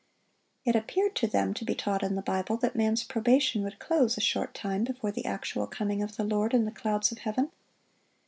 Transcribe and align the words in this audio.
It 0.65 0.75
appeared 0.75 1.15
to 1.17 1.27
them 1.27 1.53
to 1.53 1.63
be 1.63 1.75
taught 1.75 2.01
in 2.01 2.15
the 2.15 2.23
Bible, 2.23 2.57
that 2.57 2.75
man's 2.75 3.03
probation 3.03 3.61
would 3.61 3.77
close 3.77 4.17
a 4.17 4.19
short 4.19 4.55
time 4.55 4.83
before 4.83 5.11
the 5.11 5.25
actual 5.25 5.67
coming 5.67 6.01
of 6.01 6.17
the 6.17 6.23
Lord 6.23 6.55
in 6.55 6.65
the 6.65 6.71
clouds 6.71 7.11
of 7.11 7.19
heaven. 7.19 7.51